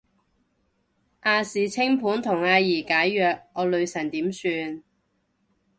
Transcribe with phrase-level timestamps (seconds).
[1.21, 4.83] 亞視清盤同阿儀解約，我女神點算